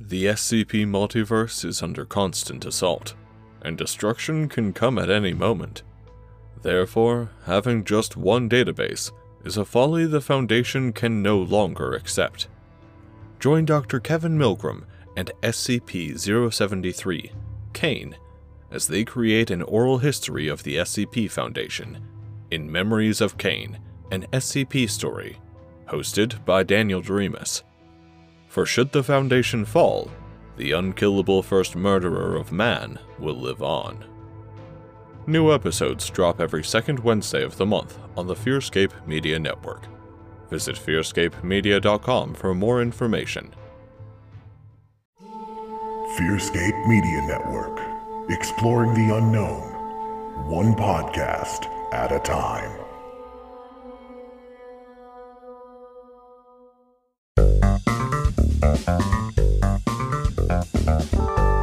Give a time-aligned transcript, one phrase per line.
[0.00, 3.14] The SCP multiverse is under constant assault,
[3.62, 5.82] and destruction can come at any moment.
[6.62, 9.10] Therefore, having just one database
[9.44, 12.46] is a folly the Foundation can no longer accept.
[13.40, 13.98] Join Dr.
[13.98, 14.84] Kevin Milgram
[15.16, 17.32] and SCP 073,
[17.72, 18.16] Cain,
[18.70, 21.98] as they create an oral history of the SCP Foundation
[22.52, 23.80] in Memories of Cain,
[24.12, 25.38] an SCP story,
[25.88, 27.62] hosted by Daniel Doremus.
[28.48, 30.10] For should the Foundation fall,
[30.56, 34.04] the unkillable first murderer of man will live on.
[35.26, 39.86] New episodes drop every second Wednesday of the month on the Fearscape Media Network.
[40.48, 43.54] Visit fearscapemedia.com for more information.
[46.16, 47.78] Fearscape Media Network,
[48.30, 52.88] exploring the unknown, one podcast at a time.
[58.60, 58.88] Thank
[61.12, 61.57] you.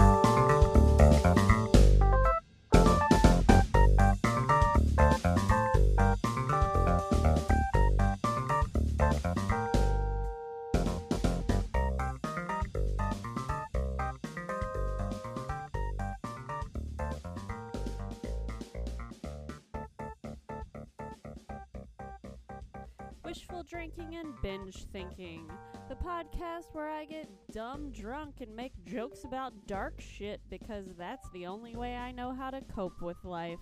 [24.46, 25.50] Binge thinking.
[25.90, 31.28] The podcast where I get dumb drunk and make jokes about dark shit because that's
[31.34, 33.58] the only way I know how to cope with life.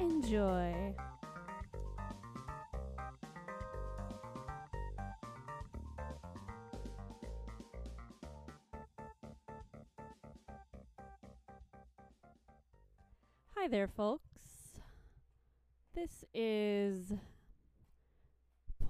[0.00, 0.94] Enjoy.
[13.54, 14.22] Hi there, folks.
[15.94, 17.12] This is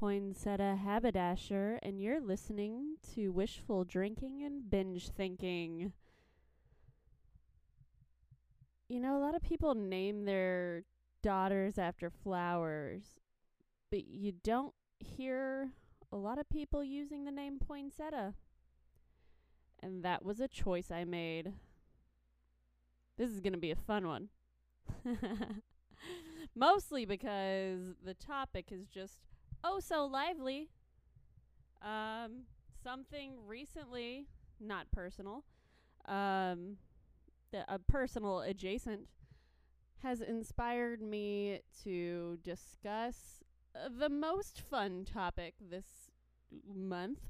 [0.05, 5.94] Poinsettia Haberdasher, and you're listening to Wishful Drinking and Binge Thinking.
[8.86, 10.83] You know, a lot of people name their
[11.22, 13.18] daughters after flowers,
[13.90, 15.70] but you don't hear
[16.12, 18.34] a lot of people using the name Poinsettia.
[19.83, 21.55] And that was a choice I made.
[23.17, 24.28] This is going to be a fun one.
[26.55, 29.17] Mostly because the topic is just
[29.64, 30.69] oh so lively.
[31.83, 32.45] Um,
[32.83, 34.29] something recently,
[34.61, 35.45] not personal,
[36.07, 36.77] um,
[37.51, 39.08] the, a personal adjacent,
[40.02, 43.42] has inspired me to discuss
[43.75, 46.11] uh, the most fun topic this
[46.73, 47.20] month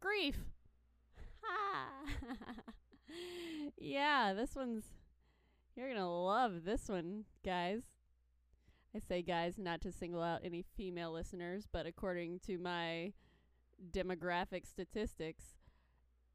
[0.00, 0.38] grief.
[1.42, 1.86] Ha!
[3.78, 4.84] yeah, this one's.
[5.76, 7.82] You're gonna love this one, guys.
[8.94, 13.12] I say guys not to single out any female listeners, but according to my
[13.92, 15.44] demographic statistics,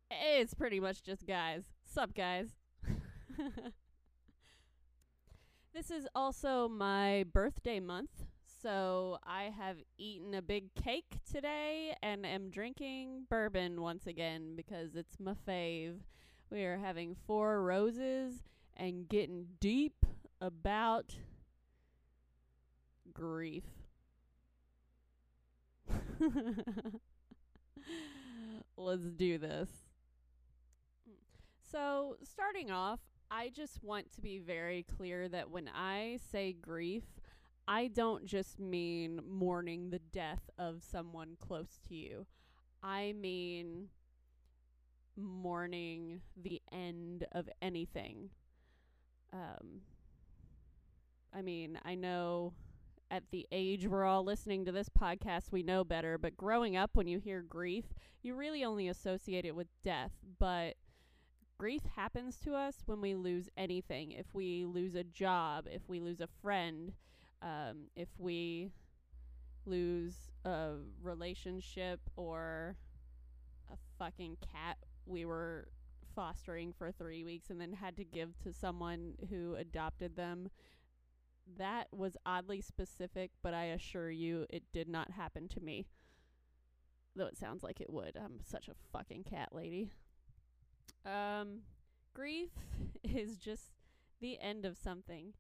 [0.10, 1.66] it's pretty much just guys.
[1.84, 2.52] Sup, guys?
[5.74, 8.24] this is also my birthday month,
[8.62, 14.96] so I have eaten a big cake today and am drinking bourbon once again because
[14.96, 15.98] it's my fave.
[16.50, 18.44] We are having four roses
[18.78, 20.06] and getting deep
[20.40, 21.16] about
[23.16, 23.64] grief.
[28.78, 29.70] Let's do this.
[31.72, 33.00] So, starting off,
[33.31, 37.03] I just want to be very clear that when I say grief,
[37.68, 42.28] I don't just mean mourning the death of someone close to you.
[42.84, 43.90] I mean
[45.18, 48.30] mourning the end of anything.
[49.34, 49.82] Um,
[51.34, 52.53] I mean, I know
[53.12, 56.18] at the age we're all listening to this podcast, we know better.
[56.18, 57.86] But growing up, when you hear grief,
[58.24, 60.12] you really only associate it with death.
[60.40, 60.76] But
[61.58, 64.12] grief happens to us when we lose anything.
[64.12, 66.94] If we lose a job, if we lose a friend,
[67.42, 68.72] um, if we
[69.66, 72.76] lose a relationship or
[73.72, 75.68] a fucking cat we were
[76.16, 80.50] fostering for three weeks and then had to give to someone who adopted them
[81.58, 85.88] that was oddly specific, but I assure you it did not happen to me.
[87.16, 88.18] Though it sounds like it would.
[88.18, 89.92] I'm such a fucking cat lady.
[91.06, 91.59] Um,
[92.14, 92.50] grief
[93.03, 93.72] is just
[94.20, 95.34] the end of something.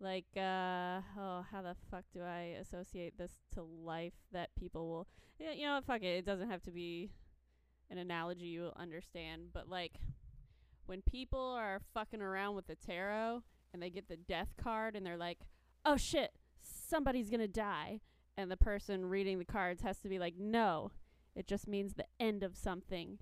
[0.00, 5.06] Like, uh, oh, how the fuck do I associate this to life that people will,
[5.40, 6.18] yeah, you know, fuck it.
[6.18, 7.10] It doesn't have to be
[7.90, 9.94] an analogy you will understand, but like,
[10.86, 15.04] when people are fucking around with the tarot and they get the death card and
[15.04, 15.40] they're like,
[15.84, 16.32] oh shit,
[16.62, 18.00] somebody's gonna die.
[18.36, 20.92] And the person reading the cards has to be like, no,
[21.34, 23.18] it just means the end of something.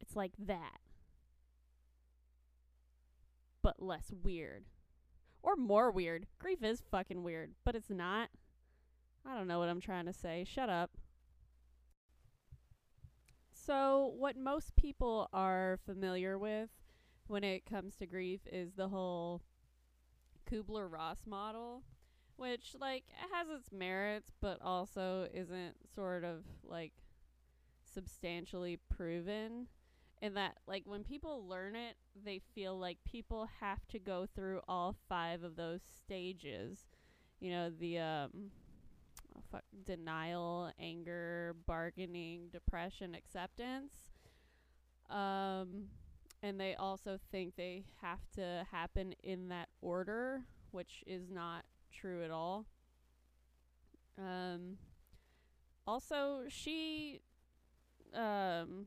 [0.00, 0.78] It's like that.
[3.62, 4.64] But less weird.
[5.42, 6.26] Or more weird.
[6.38, 8.30] Grief is fucking weird, but it's not.
[9.24, 10.44] I don't know what I'm trying to say.
[10.48, 10.90] Shut up.
[13.52, 16.70] So, what most people are familiar with
[17.28, 19.42] when it comes to grief is the whole
[20.50, 21.82] Kubler Ross model,
[22.36, 26.92] which, like, has its merits, but also isn't sort of, like,
[27.92, 29.66] substantially proven.
[30.22, 34.60] In that, like, when people learn it, they feel like people have to go through
[34.66, 36.86] all five of those stages.
[37.40, 38.30] You know, the, um,
[39.36, 43.94] oh, fuck, denial, anger, bargaining, depression, acceptance.
[45.10, 45.88] Um,
[46.46, 52.22] and they also think they have to happen in that order, which is not true
[52.22, 52.66] at all.
[54.16, 54.76] Um,
[55.88, 57.20] also, she,
[58.14, 58.86] um,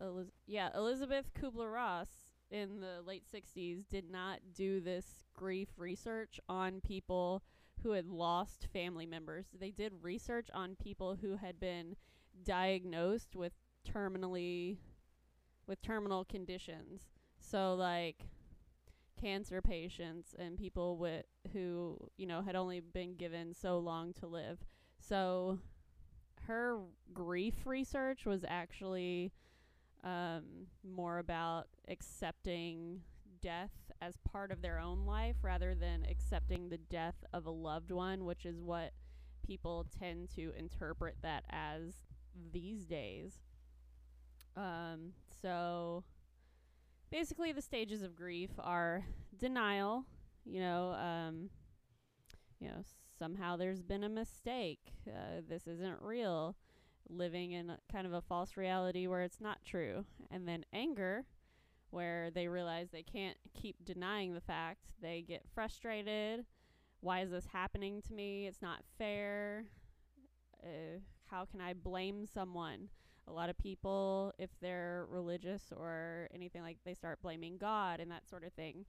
[0.00, 2.08] Eliz- yeah, Elizabeth Kubler Ross
[2.50, 7.42] in the late 60s did not do this grief research on people
[7.82, 9.48] who had lost family members.
[9.52, 11.96] They did research on people who had been
[12.44, 13.52] diagnosed with
[13.86, 14.78] terminally
[15.66, 17.08] with terminal conditions.
[17.38, 18.26] So like
[19.20, 24.26] cancer patients and people with who, you know, had only been given so long to
[24.26, 24.58] live.
[24.98, 25.58] So
[26.46, 26.78] her
[27.12, 29.32] grief research was actually
[30.02, 33.00] um, more about accepting
[33.40, 37.90] death as part of their own life rather than accepting the death of a loved
[37.90, 38.92] one, which is what
[39.46, 41.94] people tend to interpret that as
[42.52, 43.40] these days.
[44.56, 45.12] Um,
[45.42, 46.04] so
[47.10, 49.04] basically, the stages of grief are
[49.38, 50.04] denial.
[50.44, 51.50] You know, um,
[52.60, 52.82] you know,
[53.18, 54.92] somehow there's been a mistake.
[55.06, 56.56] Uh, this isn't real.
[57.08, 60.04] Living in a, kind of a false reality where it's not true.
[60.30, 61.24] And then anger,
[61.90, 64.86] where they realize they can't keep denying the fact.
[65.00, 66.44] They get frustrated.
[67.00, 68.46] Why is this happening to me?
[68.46, 69.66] It's not fair.
[70.62, 71.00] Uh,
[71.30, 72.88] how can I blame someone?
[73.26, 78.10] A lot of people, if they're religious or anything like, they start blaming God and
[78.10, 78.84] that sort of thing.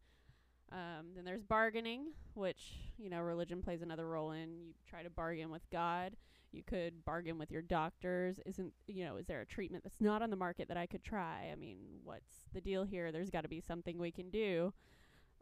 [0.72, 4.50] Um, then there's bargaining, which you know religion plays another role in.
[4.60, 6.16] You try to bargain with God.
[6.52, 8.40] You could bargain with your doctors.
[8.46, 11.04] Isn't you know is there a treatment that's not on the market that I could
[11.04, 11.50] try?
[11.52, 13.12] I mean, what's the deal here?
[13.12, 14.74] There's got to be something we can do.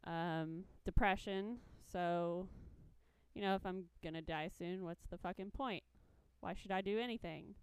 [0.06, 1.60] Um, depression.
[1.92, 2.48] So,
[3.34, 5.84] you know, if I'm gonna die soon, what's the fucking point?
[6.42, 7.56] Why should I do anything?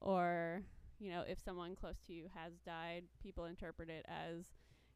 [0.00, 0.62] Or
[0.98, 4.46] you know, if someone close to you has died, people interpret it as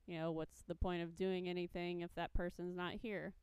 [0.07, 3.35] you know, what's the point of doing anything if that person's not here?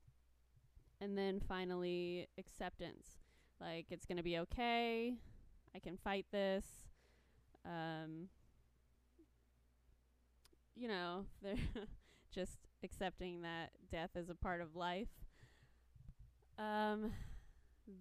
[1.01, 3.07] And then finally, acceptance.
[3.61, 5.15] Like, it's going to be okay.
[5.73, 6.65] I can fight this.
[7.65, 8.27] Um,
[10.75, 11.55] you know, they're
[12.33, 15.07] just accepting that death is a part of life.
[16.57, 17.11] Um,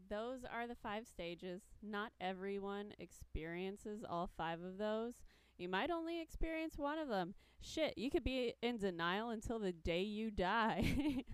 [0.08, 1.62] those are the five stages.
[1.82, 5.14] Not everyone experiences all five of those.
[5.56, 7.34] You might only experience one of them.
[7.60, 11.24] Shit, you could be in denial until the day you die.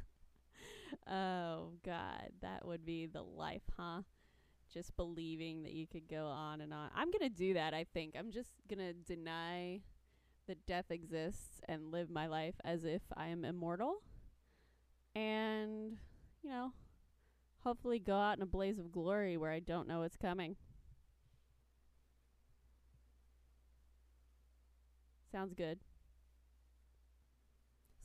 [1.11, 2.31] oh, God.
[2.41, 4.03] That would be the life, huh?
[4.73, 6.91] Just believing that you could go on and on.
[6.95, 8.15] I'm going to do that, I think.
[8.19, 9.81] I'm just going to deny
[10.49, 14.03] that death exists and live my life as if I am immortal.
[15.15, 15.99] And,
[16.43, 16.73] you know,
[17.65, 20.57] hopefully go out in a blaze of glory where I don't know what's coming.
[25.33, 25.81] Sounds good.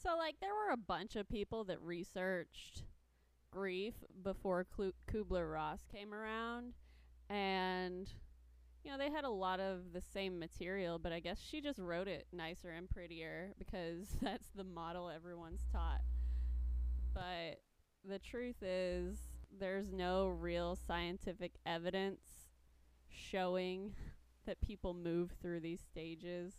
[0.01, 2.83] So, like, there were a bunch of people that researched
[3.51, 4.65] grief before
[5.11, 6.73] Kubler Ross came around.
[7.29, 8.11] And,
[8.83, 11.79] you know, they had a lot of the same material, but I guess she just
[11.79, 16.01] wrote it nicer and prettier because that's the model everyone's taught.
[17.13, 17.59] But
[18.07, 19.17] the truth is,
[19.57, 22.21] there's no real scientific evidence
[23.09, 23.93] showing
[24.45, 26.53] that people move through these stages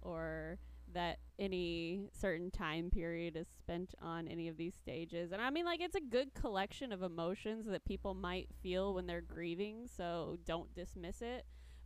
[0.00, 0.58] or
[0.94, 5.32] that any certain time period is spent on any of these stages.
[5.32, 9.06] And I mean, like, it's a good collection of emotions that people might feel when
[9.06, 11.44] they're grieving, so don't dismiss it.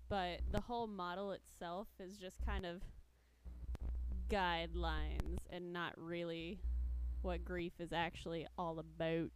[0.09, 2.83] But the whole model itself is just kind of
[4.29, 6.61] guidelines and not really
[7.23, 9.31] what grief is actually all about.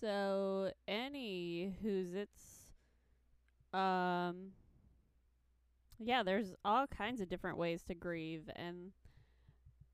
[0.00, 2.72] So, any who's it's
[3.72, 4.52] um
[5.98, 8.92] yeah, there's all kinds of different ways to grieve and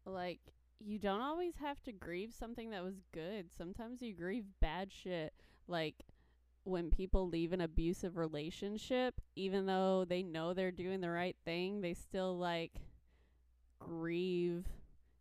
[0.04, 0.38] like
[0.78, 3.46] you don't always have to grieve something that was good.
[3.56, 5.32] Sometimes you grieve bad shit.
[5.66, 6.04] Like
[6.64, 11.80] when people leave an abusive relationship, even though they know they're doing the right thing,
[11.80, 12.72] they still like
[13.80, 14.66] grieve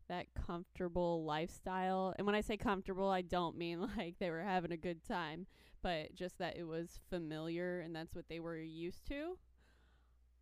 [0.07, 2.13] that comfortable lifestyle.
[2.17, 5.47] And when I say comfortable, I don't mean like they were having a good time,
[5.81, 9.37] but just that it was familiar and that's what they were used to.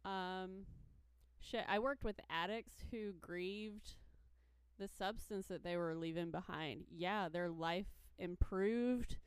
[0.09, 0.65] Um
[1.39, 3.95] shit, I worked with addicts who grieved
[4.79, 6.85] the substance that they were leaving behind.
[6.89, 9.17] Yeah, their life improved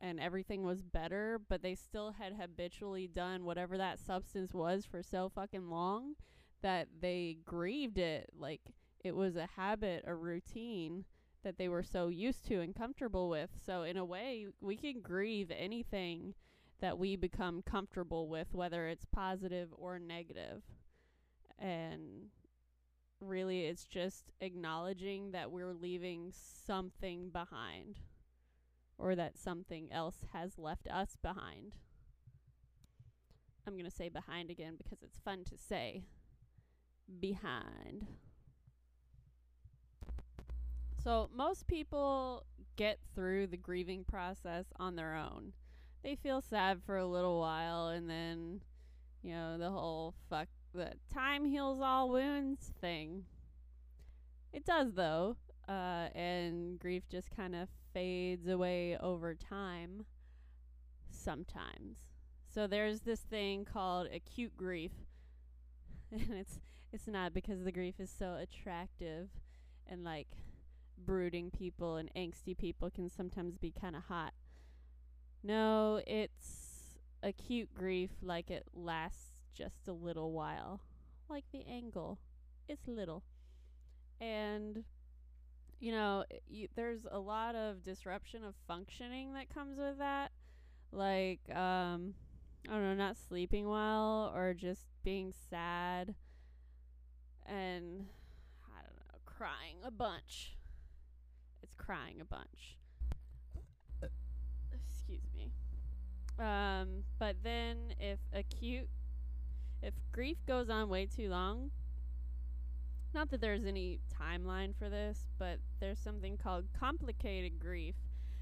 [0.00, 5.02] and everything was better, but they still had habitually done whatever that substance was for
[5.02, 6.14] so fucking long
[6.62, 8.60] that they grieved it like
[9.04, 11.04] it was a habit, a routine
[11.42, 13.50] that they were so used to and comfortable with.
[13.64, 16.34] So in a way, we can grieve anything
[16.80, 20.62] that we become comfortable with, whether it's positive or negative.
[21.58, 22.26] And
[23.20, 28.00] really, it's just acknowledging that we're leaving something behind
[28.98, 31.74] or that something else has left us behind.
[33.66, 36.04] I'm going to say behind again because it's fun to say.
[37.20, 38.06] Behind.
[41.02, 42.44] So, most people
[42.76, 45.52] get through the grieving process on their own.
[46.02, 48.60] They feel sad for a little while and then,
[49.22, 53.24] you know, the whole fuck the time heals all wounds thing.
[54.52, 55.36] It does though.
[55.68, 60.04] Uh, and grief just kind of fades away over time
[61.10, 61.98] sometimes.
[62.52, 64.92] So there's this thing called acute grief.
[66.12, 66.60] and it's
[66.92, 69.28] it's not because the grief is so attractive
[69.86, 70.28] and like
[71.04, 74.32] brooding people and angsty people can sometimes be kind of hot.
[75.42, 80.80] No, it's acute grief like it lasts just a little while.
[81.28, 82.18] Like the angle.
[82.68, 83.22] It's little.
[84.20, 84.84] And
[85.80, 90.30] you know, y- there's a lot of disruption of functioning that comes with that.
[90.92, 92.14] Like um
[92.68, 96.14] I don't know, not sleeping well or just being sad
[97.44, 98.06] and
[98.64, 100.56] I don't know, crying a bunch
[101.62, 102.76] it's crying a bunch.
[104.72, 105.50] Excuse me.
[106.38, 108.88] Um, but then if acute,
[109.82, 111.70] if grief goes on way too long,
[113.14, 117.94] not that there's any timeline for this, but there's something called complicated grief,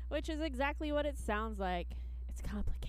[0.09, 1.89] which is exactly what it sounds like.
[2.29, 2.80] It's complicated.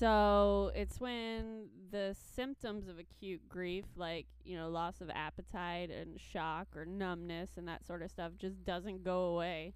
[0.00, 6.18] So it's when the symptoms of acute grief, like, you know, loss of appetite and
[6.18, 9.74] shock or numbness and that sort of stuff, just doesn't go away.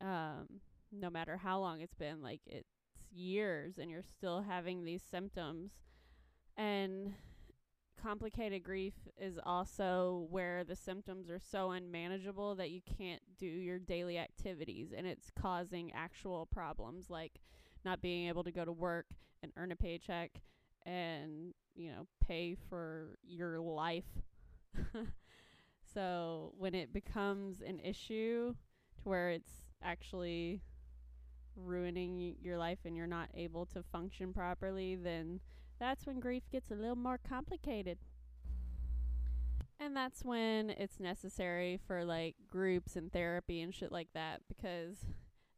[0.00, 0.46] Um,
[0.90, 2.72] no matter how long it's been, like, it's
[3.12, 5.72] years and you're still having these symptoms.
[6.56, 7.12] And
[8.02, 13.78] complicated grief is also where the symptoms are so unmanageable that you can't do your
[13.78, 17.40] daily activities and it's causing actual problems like
[17.86, 19.06] not being able to go to work
[19.42, 20.32] and earn a paycheck
[20.84, 24.04] and, you know, pay for your life.
[25.94, 28.54] so when it becomes an issue
[28.96, 29.52] to where it's
[29.82, 30.60] actually
[31.54, 35.40] ruining your life and you're not able to function properly, then
[35.78, 37.98] that's when grief gets a little more complicated.
[39.78, 45.04] And that's when it's necessary for like groups and therapy and shit like that because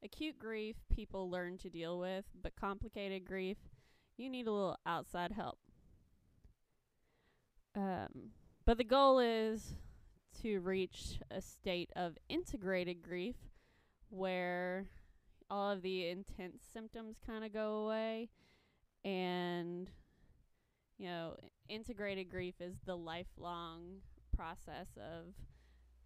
[0.02, 3.58] acute grief people learn to deal with, but complicated grief,
[4.16, 5.58] you need a little outside help.
[7.76, 8.32] Um,
[8.64, 9.74] but the goal is
[10.42, 13.36] to reach a state of integrated grief
[14.10, 14.86] where
[15.50, 18.28] all of the intense symptoms kind of go away
[19.04, 19.90] and
[20.98, 21.34] you know
[21.68, 24.00] integrated grief is the lifelong
[24.36, 25.34] process of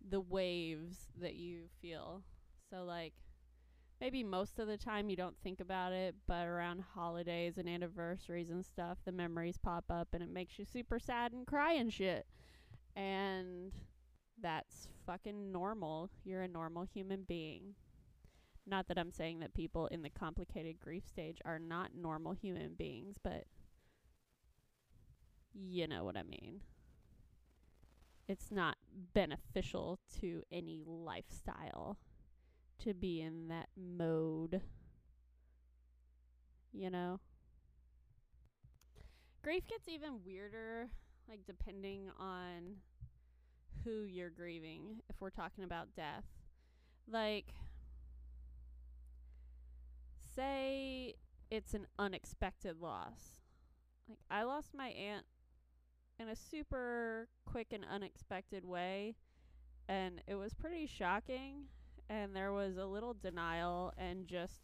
[0.09, 2.23] the waves that you feel
[2.71, 3.15] so like
[4.03, 8.51] maybe most of the time you don't think about it, but around holidays and anniversaries
[8.51, 11.93] and stuff, the memories pop up and it makes you super sad and cry and
[11.93, 12.27] shit.
[12.97, 13.71] And
[14.43, 16.11] that's fucking normal.
[16.25, 17.77] You're a normal human being.
[18.67, 22.75] Not that I'm saying that people in the complicated grief stage are not normal human
[22.75, 23.45] beings, but
[25.55, 26.63] you know what I mean.
[28.27, 28.79] It's not
[29.15, 31.99] beneficial to any lifestyle
[32.83, 34.61] to be in that mode.
[36.73, 37.21] You know?
[39.43, 40.89] Grief gets even weirder,
[41.29, 42.77] like, depending on
[43.85, 46.25] who you're grieving, if we're talking about death.
[47.11, 47.55] Like,
[50.35, 51.15] say
[51.51, 53.41] it's an unexpected loss.
[54.09, 55.27] Like, I lost my aunt
[56.19, 59.17] in a super quick and unexpected way,
[59.89, 61.65] and it was pretty shocking
[62.09, 64.61] and there was a little denial and just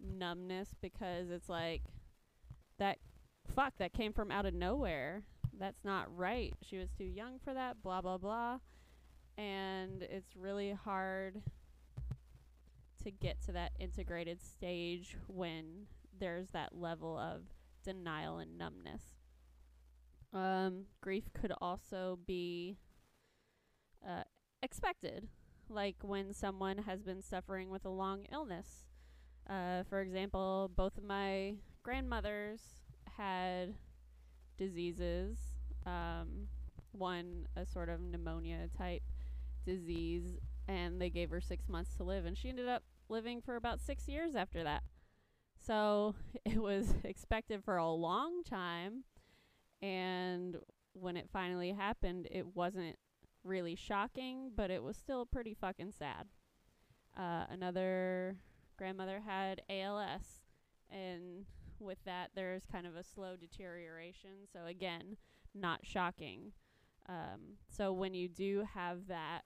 [0.00, 1.82] numbness because it's like
[2.78, 2.98] that
[3.54, 5.22] fuck that came from out of nowhere.
[5.58, 6.54] That's not right.
[6.62, 8.58] She was too young for that, blah blah blah.
[9.36, 11.42] And it's really hard
[13.04, 15.86] to get to that integrated stage when
[16.18, 17.42] there's that level of
[17.84, 19.02] denial and numbness.
[20.32, 22.76] Um, grief could also be
[24.06, 24.24] uh,
[24.62, 25.28] expected,
[25.70, 28.86] like when someone has been suffering with a long illness.
[29.48, 32.60] Uh, for example, both of my grandmothers
[33.16, 33.74] had
[34.56, 35.38] diseases.
[35.86, 36.48] Um,
[36.92, 39.02] one, a sort of pneumonia type
[39.64, 43.56] disease, and they gave her six months to live, and she ended up living for
[43.56, 44.82] about six years after that.
[45.56, 49.04] So it was expected for a long time,
[49.80, 50.56] and
[50.92, 52.96] when it finally happened, it wasn't
[53.44, 56.26] really shocking, but it was still pretty fucking sad.
[57.16, 58.36] Uh, another
[58.76, 60.42] grandmother had ALS,
[60.90, 61.46] and
[61.80, 64.46] with that, there's kind of a slow deterioration.
[64.52, 65.16] So, again,
[65.54, 66.52] not shocking.
[67.08, 69.42] Um, so, when you do have that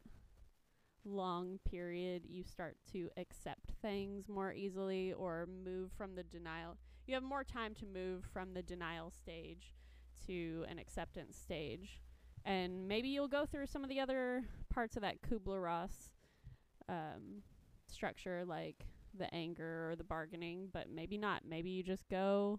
[1.05, 6.77] long period, you start to accept things more easily or move from the denial.
[7.07, 9.75] You have more time to move from the denial stage
[10.27, 12.01] to an acceptance stage.
[12.45, 16.11] And maybe you'll go through some of the other parts of that Kubler Ross
[16.89, 17.43] um,
[17.87, 18.85] structure, like
[19.17, 21.43] the anger or the bargaining, but maybe not.
[21.49, 22.59] Maybe you just go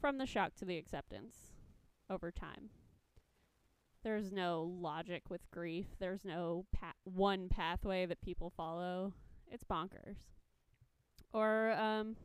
[0.00, 1.36] from the shock to the acceptance
[2.10, 2.70] over time.
[4.02, 5.86] There's no logic with grief.
[5.98, 9.12] There's no pa- one pathway that people follow.
[9.50, 10.16] It's bonkers.
[11.32, 12.16] Or um,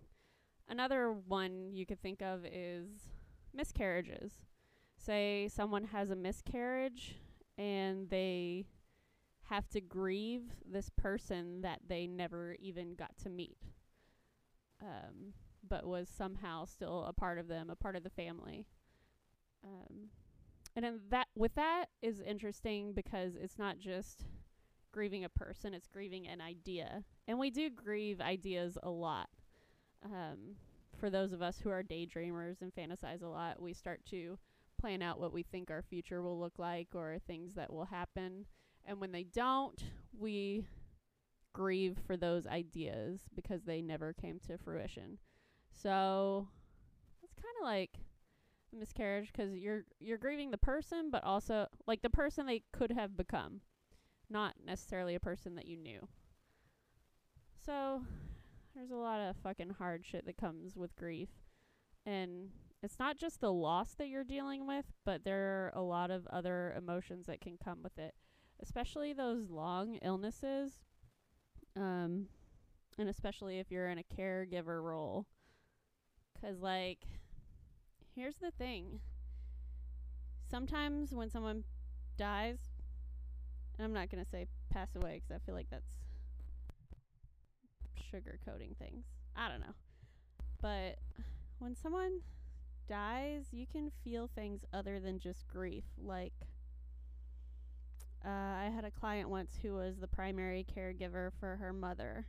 [0.69, 2.87] another one you could think of is
[3.53, 4.33] miscarriages.
[5.05, 7.15] Say someone has a miscarriage
[7.57, 8.65] and they
[9.49, 13.57] have to grieve this person that they never even got to meet,
[14.81, 15.33] um,
[15.67, 18.65] but was somehow still a part of them, a part of the family.
[19.65, 20.09] Um,
[20.75, 24.23] and then that with that is interesting because it's not just
[24.93, 29.29] grieving a person; it's grieving an idea, and we do grieve ideas a lot.
[30.05, 30.55] Um,
[30.97, 34.37] for those of us who are daydreamers and fantasize a lot, we start to
[34.83, 38.45] plan out what we think our future will look like or things that will happen.
[38.83, 39.81] And when they don't,
[40.19, 40.65] we
[41.53, 45.19] grieve for those ideas because they never came to fruition.
[45.71, 46.49] So
[47.23, 47.91] it's kind of like
[48.73, 52.91] a miscarriage because you're you're grieving the person, but also like the person they could
[52.91, 53.61] have become,
[54.29, 56.09] not necessarily a person that you knew.
[57.65, 58.01] So
[58.75, 61.29] there's a lot of fucking hard shit that comes with grief,
[62.05, 62.49] and
[62.83, 66.27] it's not just the loss that you're dealing with, but there are a lot of
[66.27, 68.13] other emotions that can come with it,
[68.61, 70.79] especially those long illnesses.
[71.75, 72.27] Um,
[72.99, 75.25] and especially if you're in a caregiver role.
[76.39, 77.07] 'Cause like,
[78.13, 79.01] here's the thing.
[80.45, 81.63] Sometimes when someone
[82.17, 82.59] dies,
[83.77, 86.03] and I'm not going to say pass away 'cause I feel like that's
[87.95, 89.05] sugarcoating things.
[89.35, 89.73] I don't know.
[90.61, 90.99] But
[91.57, 92.21] when someone
[92.87, 95.83] dies, you can feel things other than just grief.
[95.97, 96.33] Like,
[98.25, 102.27] uh, I had a client once who was the primary caregiver for her mother,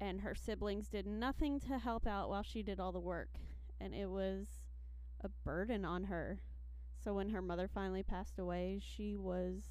[0.00, 3.30] and her siblings did nothing to help out while she did all the work,
[3.80, 4.46] and it was
[5.22, 6.40] a burden on her.
[7.02, 9.62] So when her mother finally passed away, she was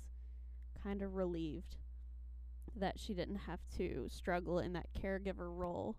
[0.82, 1.76] kind of relieved
[2.76, 5.98] that she didn't have to struggle in that caregiver role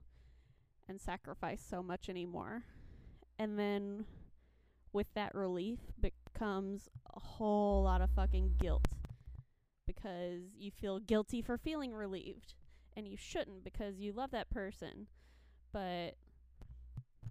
[0.88, 2.64] and sacrifice so much anymore.
[3.38, 4.04] And then
[4.92, 8.86] with that relief becomes a whole lot of fucking guilt
[9.86, 12.54] because you feel guilty for feeling relieved
[12.96, 15.06] and you shouldn't because you love that person.
[15.72, 16.16] But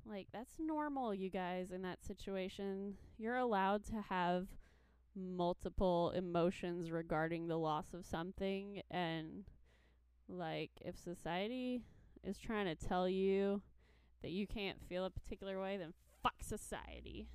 [0.05, 2.95] like that's normal, you guys, in that situation.
[3.17, 4.47] You're allowed to have
[5.15, 9.45] multiple emotions regarding the loss of something and
[10.29, 11.81] like if society
[12.23, 13.61] is trying to tell you
[14.21, 17.27] that you can't feel a particular way then fuck society.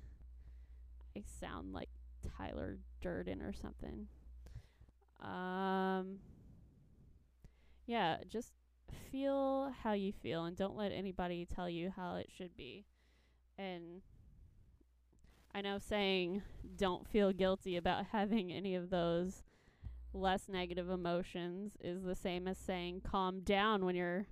[1.17, 1.89] I sound like
[2.37, 4.07] tyler durden or something.
[5.21, 6.19] Um
[7.85, 8.53] yeah just
[9.11, 12.85] feel how you feel and don't let anybody tell you how it should be.
[13.57, 14.01] And
[15.53, 16.41] I know saying
[16.75, 19.43] don't feel guilty about having any of those
[20.13, 24.27] less negative emotions is the same as saying calm down when you're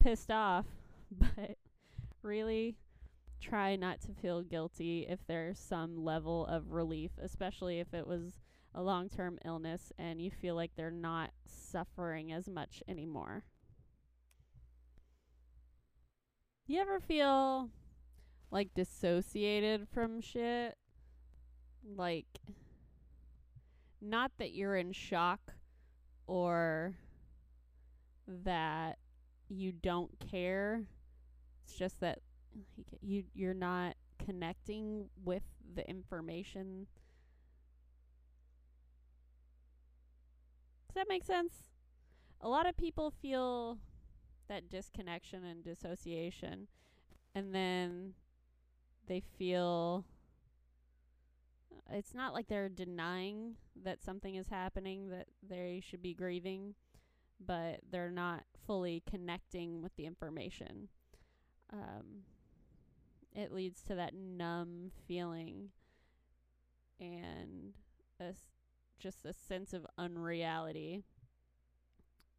[0.00, 0.66] pissed off,
[1.10, 1.56] but
[2.26, 2.76] really
[3.40, 8.40] try not to feel guilty if there's some level of relief, especially if it was
[8.74, 13.44] a long term illness and you feel like they're not suffering as much anymore.
[16.66, 17.70] You ever feel
[18.50, 20.76] like dissociated from shit?
[21.96, 22.26] Like,
[24.00, 25.52] not that you're in shock
[26.26, 26.96] or
[28.26, 28.98] that
[29.48, 30.86] you don't care.
[31.66, 32.20] It's just that
[33.02, 35.42] you you're not connecting with
[35.74, 36.86] the information.
[40.88, 41.54] Does that make sense?
[42.40, 43.78] A lot of people feel
[44.48, 46.68] that disconnection and dissociation
[47.34, 48.14] and then
[49.08, 50.04] they feel
[51.72, 56.74] uh, it's not like they're denying that something is happening that they should be grieving
[57.44, 60.88] but they're not fully connecting with the information
[61.72, 62.22] um,
[63.34, 65.70] it leads to that numb feeling
[67.00, 67.74] and
[68.20, 68.48] a s-
[68.98, 71.04] just a sense of unreality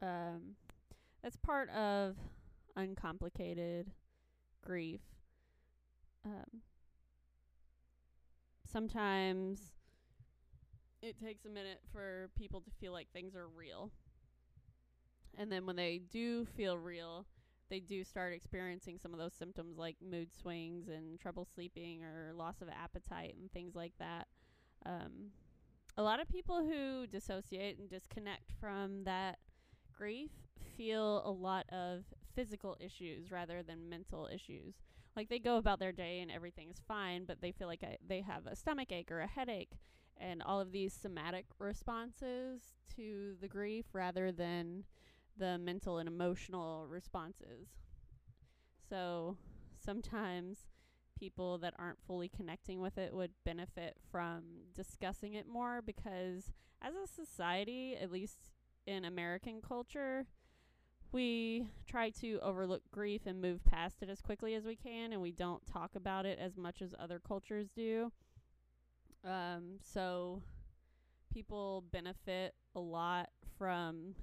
[0.01, 0.55] um,
[1.23, 2.15] that's part of
[2.75, 3.91] uncomplicated
[4.63, 5.01] grief.
[6.25, 6.61] Um,
[8.65, 9.71] sometimes
[11.01, 13.91] it takes a minute for people to feel like things are real.
[15.37, 17.25] And then when they do feel real,
[17.69, 22.33] they do start experiencing some of those symptoms like mood swings and trouble sleeping or
[22.33, 24.27] loss of appetite and things like that.
[24.85, 25.31] Um,
[25.97, 29.39] a lot of people who dissociate and disconnect from that
[29.97, 30.31] grief
[30.75, 32.03] feel a lot of
[32.35, 34.75] physical issues rather than mental issues.
[35.15, 37.97] Like they go about their day and everything is fine, but they feel like I,
[38.07, 39.71] they have a stomach ache or a headache
[40.15, 42.61] and all of these somatic responses
[42.95, 44.83] to the grief rather than
[45.37, 47.69] the mental and emotional responses.
[48.89, 49.37] So
[49.83, 50.67] sometimes
[51.17, 54.43] people that aren't fully connecting with it would benefit from
[54.75, 58.51] discussing it more because as a society, at least
[58.85, 60.27] in American culture,
[61.11, 65.21] we try to overlook grief and move past it as quickly as we can, and
[65.21, 68.11] we don't talk about it as much as other cultures do.
[69.23, 70.41] Um, so
[71.33, 74.15] people benefit a lot from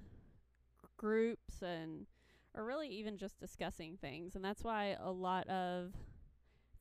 [1.04, 2.06] groups and
[2.56, 5.92] or really even just discussing things and that's why a lot of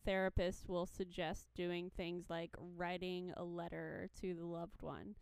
[0.07, 5.15] therapists will suggest doing things like writing a letter to the loved one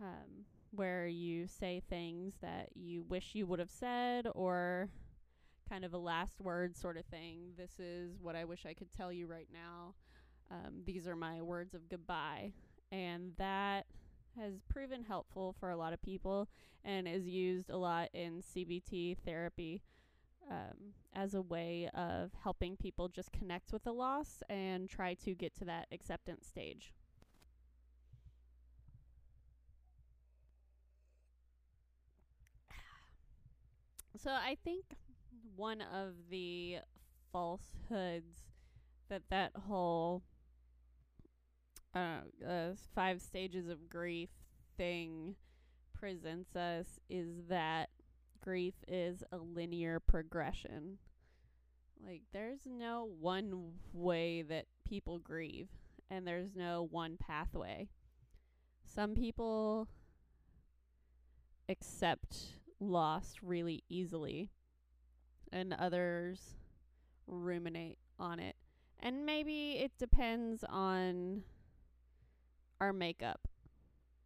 [0.00, 4.88] um, where you say things that you wish you would have said or
[5.68, 7.52] kind of a last word sort of thing.
[7.56, 9.94] This is what I wish I could tell you right now.
[10.50, 12.52] Um, these are my words of goodbye.
[12.90, 13.86] And that
[14.38, 16.48] has proven helpful for a lot of people
[16.84, 19.82] and is used a lot in CBT therapy
[20.50, 25.34] um, as a way of helping people just connect with the loss and try to
[25.34, 26.92] get to that acceptance stage.
[34.16, 34.84] So I think
[35.56, 36.78] one of the
[37.32, 38.42] falsehoods
[39.08, 40.22] that that whole
[41.94, 44.30] uh, uh, five stages of grief
[44.76, 45.34] thing
[45.98, 47.90] presents us is that
[48.42, 50.98] grief is a linear progression.
[52.04, 55.68] Like there's no one way that people grieve
[56.10, 57.88] and there's no one pathway.
[58.84, 59.88] Some people
[61.68, 64.50] accept loss really easily
[65.52, 66.56] and others
[67.26, 68.56] ruminate on it.
[68.98, 71.42] And maybe it depends on
[72.82, 73.46] our makeup.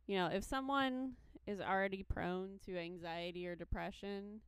[0.06, 1.12] You know, if someone
[1.46, 4.40] is already prone to anxiety or depression,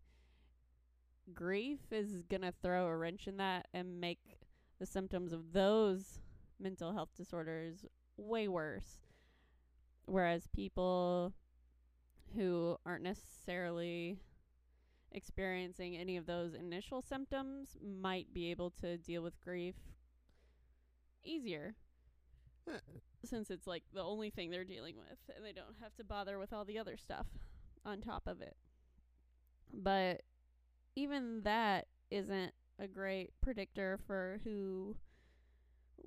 [1.34, 4.40] grief is going to throw a wrench in that and make
[4.78, 6.20] the symptoms of those
[6.58, 7.84] mental health disorders
[8.16, 8.98] way worse.
[10.06, 11.34] Whereas people
[12.34, 14.16] who aren't necessarily
[15.12, 19.74] experiencing any of those initial symptoms might be able to deal with grief
[21.22, 21.74] easier
[23.24, 26.38] since it's like the only thing they're dealing with and they don't have to bother
[26.38, 27.26] with all the other stuff
[27.84, 28.56] on top of it.
[29.72, 30.22] But
[30.96, 34.96] even that isn't a great predictor for who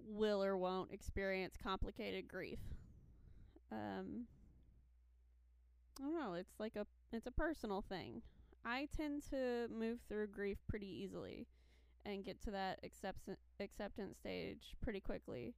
[0.08, 2.60] will or won't experience complicated grief.
[3.72, 4.26] Um
[6.00, 8.22] I don't know, it's like a it's a personal thing.
[8.64, 11.48] I tend to move through grief pretty easily
[12.06, 15.54] and get to that acceptance acceptance stage pretty quickly.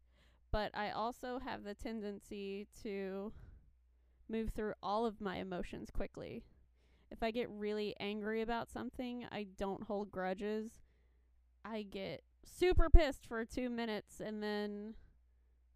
[0.53, 3.33] But I also have the tendency to
[4.29, 6.43] move through all of my emotions quickly.
[7.09, 10.83] If I get really angry about something, I don't hold grudges.
[11.65, 14.93] I get super pissed for 2 minutes and then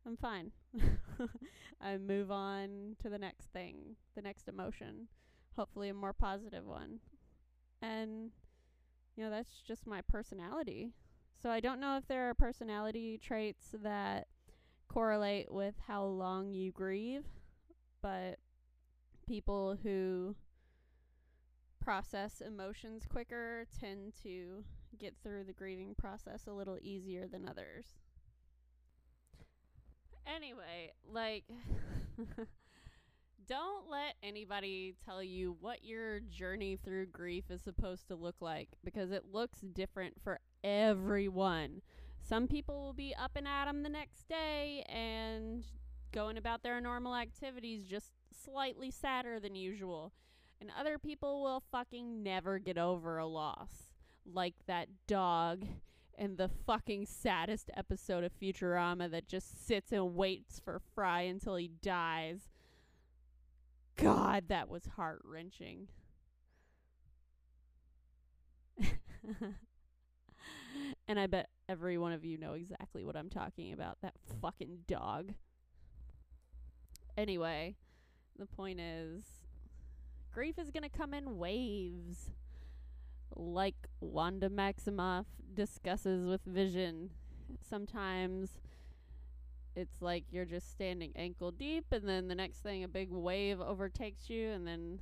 [0.05, 0.51] I'm fine.
[1.81, 5.07] I move on to the next thing, the next emotion,
[5.55, 6.99] hopefully a more positive one.
[7.81, 8.29] And
[9.15, 10.91] you know, that's just my personality.
[11.41, 14.27] So I don't know if there are personality traits that
[14.87, 17.25] correlate with how long you grieve,
[18.01, 18.39] but
[19.27, 20.35] people who
[21.81, 24.63] process emotions quicker tend to
[24.97, 27.85] get through the grieving process a little easier than others.
[30.25, 31.45] Anyway, like
[33.47, 38.69] don't let anybody tell you what your journey through grief is supposed to look like
[38.83, 41.81] because it looks different for everyone.
[42.27, 45.65] Some people will be up and at 'em the next day and
[46.11, 50.11] going about their normal activities just slightly sadder than usual.
[50.59, 53.93] And other people will fucking never get over a loss.
[54.25, 55.65] Like that dog
[56.17, 61.55] in the fucking saddest episode of Futurama that just sits and waits for Fry until
[61.55, 62.49] he dies.
[63.95, 65.87] God, that was heart wrenching.
[71.07, 73.97] and I bet every one of you know exactly what I'm talking about.
[74.01, 75.33] That fucking dog.
[77.17, 77.75] Anyway,
[78.37, 79.23] the point is
[80.31, 82.31] grief is going to come in waves.
[83.35, 87.09] Like Wanda Maximoff discusses with Vision.
[87.67, 88.59] Sometimes
[89.75, 93.61] it's like you're just standing ankle deep, and then the next thing, a big wave
[93.61, 94.99] overtakes you, and then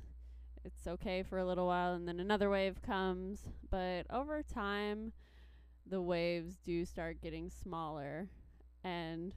[0.64, 3.40] it's okay for a little while, and then another wave comes.
[3.70, 5.12] But over time,
[5.88, 8.28] the waves do start getting smaller,
[8.84, 9.32] and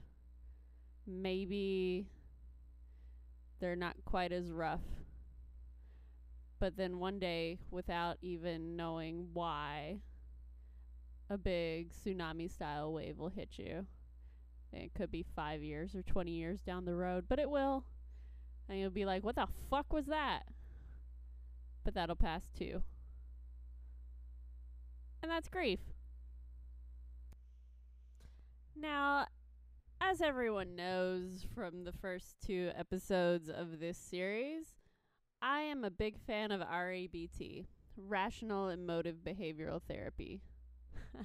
[1.06, 2.06] maybe
[3.60, 4.80] they're not quite as rough.
[6.58, 10.00] But then one day, without even knowing why,
[11.30, 13.86] a big tsunami style wave will hit you.
[14.72, 17.84] It could be five years or 20 years down the road, but it will.
[18.68, 20.42] And you'll be like, what the fuck was that?
[21.84, 22.82] But that'll pass too.
[25.22, 25.80] And that's grief.
[28.80, 29.26] Now,
[30.00, 34.76] as everyone knows from the first two episodes of this series,
[35.42, 37.66] I am a big fan of REBT,
[37.98, 40.40] Rational Emotive Behavioral Therapy.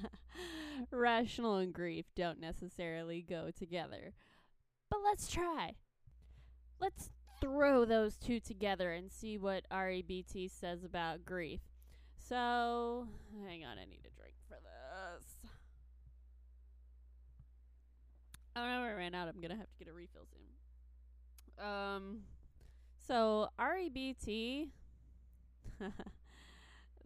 [0.92, 4.12] Rational and grief don't necessarily go together.
[4.90, 5.76] But let's try.
[6.82, 11.62] Let's throw those two together and see what REBT says about grief.
[12.18, 13.08] So,
[13.46, 15.52] hang on, I need a drink for this.
[18.58, 19.28] Oh no, I ran out.
[19.28, 21.66] I'm gonna have to get a refill soon.
[21.66, 22.20] Um,
[23.08, 24.70] so REBT,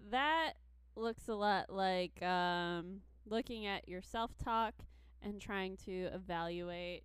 [0.09, 0.53] that
[0.95, 4.73] looks a lot like um, looking at your self talk
[5.21, 7.03] and trying to evaluate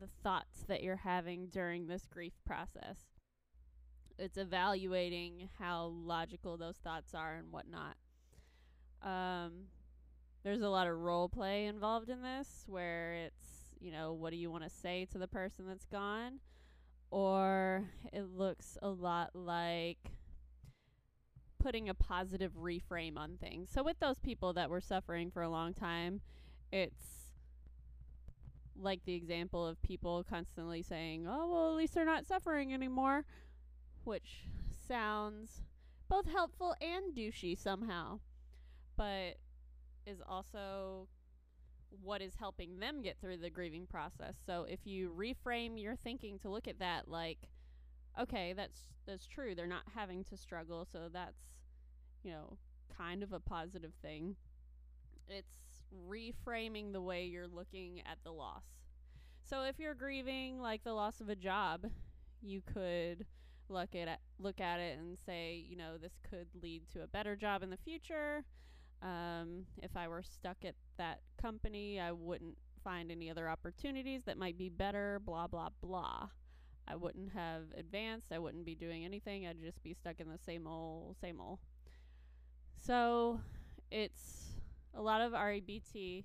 [0.00, 2.98] the thoughts that you're having during this grief process.
[4.18, 7.96] It's evaluating how logical those thoughts are and whatnot.
[9.02, 9.66] Um,
[10.42, 14.36] there's a lot of role play involved in this where it's, you know, what do
[14.36, 16.38] you want to say to the person that's gone?
[17.10, 20.12] Or it looks a lot like
[21.58, 23.70] putting a positive reframe on things.
[23.70, 26.20] So with those people that were suffering for a long time,
[26.72, 27.32] it's
[28.74, 33.24] like the example of people constantly saying, "Oh, well, at least they're not suffering anymore,"
[34.04, 35.62] which sounds
[36.08, 38.20] both helpful and douchey somehow,
[38.96, 39.36] but
[40.06, 41.08] is also
[42.00, 44.34] what is helping them get through the grieving process.
[44.46, 47.38] So if you reframe your thinking to look at that like
[48.20, 49.54] okay, that's that's true.
[49.54, 51.38] They're not having to struggle, so that's
[52.22, 52.56] you know,
[52.96, 54.36] kind of a positive thing.
[55.28, 58.64] It's reframing the way you're looking at the loss.
[59.42, 61.86] So if you're grieving like the loss of a job,
[62.40, 63.26] you could
[63.68, 67.34] look at look at it and say, you know, this could lead to a better
[67.36, 68.44] job in the future.
[69.02, 74.38] Um, if I were stuck at that company, I wouldn't find any other opportunities that
[74.38, 76.28] might be better, blah, blah, blah.
[76.86, 78.32] I wouldn't have advanced.
[78.32, 79.46] I wouldn't be doing anything.
[79.46, 81.58] I'd just be stuck in the same old, same old.
[82.76, 83.40] So
[83.90, 84.52] it's
[84.94, 86.24] a lot of REBT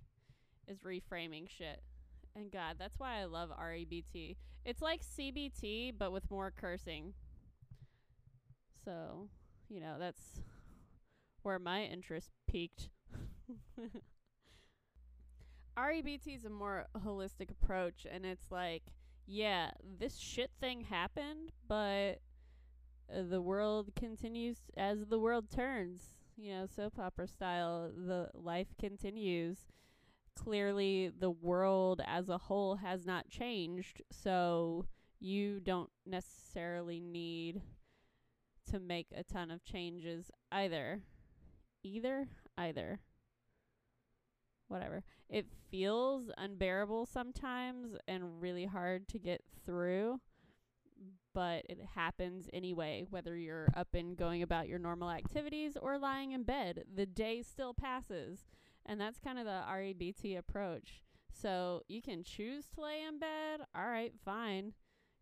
[0.68, 1.82] is reframing shit.
[2.36, 4.36] And God, that's why I love REBT.
[4.66, 7.14] It's like CBT, but with more cursing.
[8.84, 9.30] So,
[9.70, 10.42] you know, that's
[11.48, 12.90] where my interest piqued.
[15.80, 18.84] REBT is a more holistic approach, and it's like,
[19.26, 22.20] yeah, this shit thing happened, but
[23.10, 26.02] uh, the world continues as the world turns.
[26.36, 27.92] You know, soap opera style.
[27.96, 29.60] The life continues.
[30.36, 34.86] Clearly, the world as a whole has not changed, so
[35.22, 37.62] you don't necessarily need
[38.70, 41.04] to make a ton of changes either.
[41.88, 42.28] Either?
[42.58, 43.00] Either.
[44.68, 45.04] whatever.
[45.30, 50.20] It feels unbearable sometimes and really hard to get through,
[51.34, 56.32] but it happens anyway, whether you're up and going about your normal activities or lying
[56.32, 56.84] in bed.
[56.94, 58.46] The day still passes.
[58.90, 61.02] And that's kind of the REBT approach.
[61.34, 63.60] So you can choose to lay in bed.
[63.76, 64.74] All right, fine.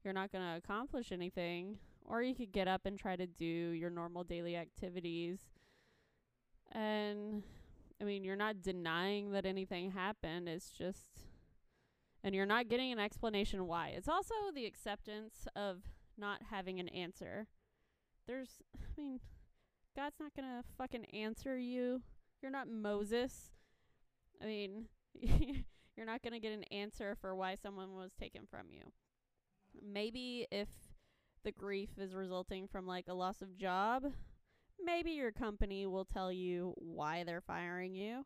[0.04, 1.80] You're not going to accomplish anything.
[2.06, 5.39] Or you could get up and try to do your normal daily activities.
[6.71, 7.43] And
[8.01, 10.49] I mean, you're not denying that anything happened.
[10.49, 11.21] It's just,
[12.23, 13.89] and you're not getting an explanation why.
[13.89, 15.82] It's also the acceptance of
[16.17, 17.47] not having an answer.
[18.28, 19.19] There's, I mean,
[19.95, 22.01] God's not going to fucking answer you.
[22.41, 23.51] You're not Moses.
[24.41, 24.86] I mean,
[25.21, 28.91] you're not going to get an answer for why someone was taken from you.
[29.82, 30.69] Maybe if
[31.43, 34.04] the grief is resulting from like a loss of job,
[34.84, 38.26] maybe your company will tell you why they're firing you.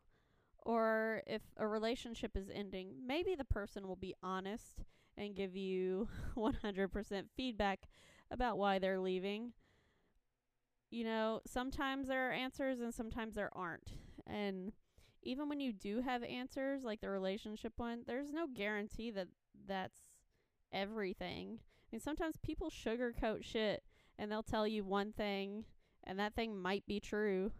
[0.58, 4.82] Or if a relationship is ending, maybe the person will be honest
[5.16, 7.88] and give you 100% feedback
[8.30, 9.52] about why they're leaving.
[10.90, 13.92] You know, sometimes there are answers and sometimes there aren't.
[14.26, 14.72] And
[15.22, 19.28] even when you do have answers, like the relationship one, there's no guarantee that
[19.66, 20.00] that's
[20.72, 21.58] everything.
[21.60, 23.82] I mean, sometimes people sugarcoat shit
[24.18, 25.64] and they'll tell you one thing
[26.04, 27.52] and that thing might be true,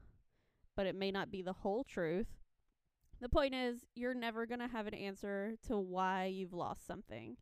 [0.76, 2.29] but it may not be the whole truth.
[3.20, 7.37] The point is, you're never going to have an answer to why you've lost something.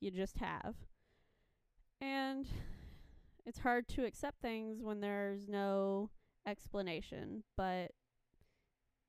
[0.00, 0.74] You just have.
[2.00, 2.46] And
[3.46, 6.10] it's hard to accept things when there's no
[6.46, 7.92] explanation, but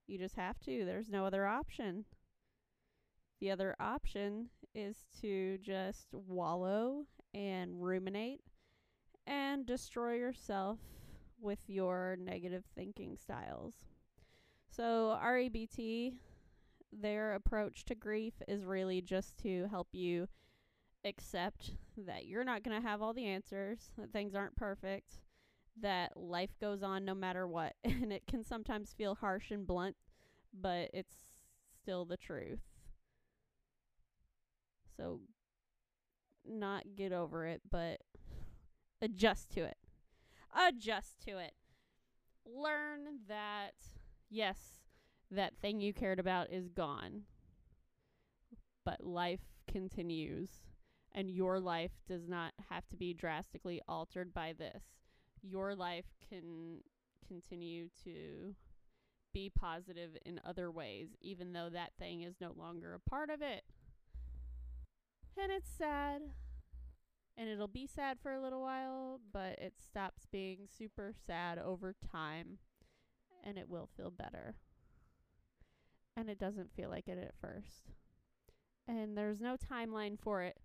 [0.08, 0.86] you just have to.
[0.86, 2.06] There's no other option.
[3.42, 8.42] The other option is to just wallow and ruminate
[9.26, 10.80] and destroy yourself
[11.42, 13.74] with your negative thinking styles.
[14.70, 16.14] So, REBT,
[16.92, 20.28] their approach to grief is really just to help you
[21.06, 25.20] accept that you're not going to have all the answers, that things aren't perfect,
[25.82, 27.74] that life goes on no matter what.
[27.84, 29.96] And it can sometimes feel harsh and blunt,
[30.54, 31.16] but it's
[31.82, 32.60] still the truth.
[34.98, 35.22] So,
[36.46, 38.02] not get over it, but
[39.02, 39.78] adjust to it.
[40.56, 41.54] Adjust to it.
[42.46, 43.76] Learn that,
[44.30, 44.58] yes,
[45.32, 47.24] that thing you cared about is gone,
[48.84, 50.50] but life continues,
[51.14, 54.84] and your life does not have to be drastically altered by this.
[55.42, 56.80] Your life can
[57.28, 58.56] continue to
[59.32, 63.42] be positive in other ways, even though that thing is no longer a part of
[63.42, 63.64] it.
[65.42, 66.22] And it's sad
[67.40, 71.96] and it'll be sad for a little while, but it stops being super sad over
[72.12, 72.58] time
[73.46, 74.58] and it will feel better.
[76.18, 77.94] And it doesn't feel like it at first.
[78.86, 80.58] And there's no timeline for it.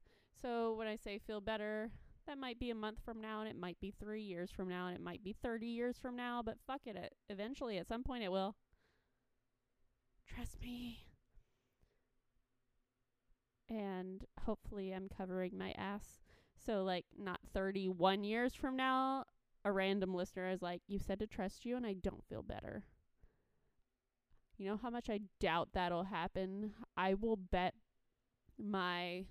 [0.43, 1.93] So when I say feel better,
[2.27, 4.89] that might be a month from now and it might be 3 years from now
[4.89, 8.03] and it might be 30 years from now, but fuck it, it eventually at some
[8.03, 8.57] point it will.
[10.27, 11.07] Trust me.
[13.69, 16.24] And hopefully I'm covering my ass
[16.65, 19.25] so like not 31 years from now,
[19.65, 22.85] a random listener is like, "You said to trust you and I don't feel better."
[24.57, 26.75] You know how much I doubt that'll happen?
[26.97, 27.75] I will bet
[28.57, 29.27] my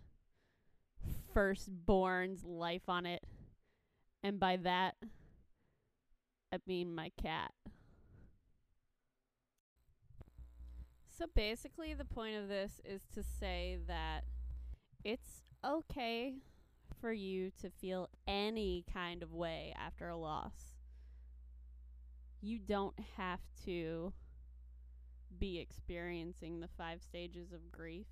[1.34, 3.24] firstborn's life on it.
[4.22, 4.96] And by that,
[6.52, 7.52] I mean my cat.
[11.10, 14.26] So basically, the point of this is to say that
[15.04, 16.36] it's okay
[17.04, 20.74] for you to feel any kind of way after a loss.
[22.40, 24.14] You don't have to
[25.38, 28.08] be experiencing the five stages of grief.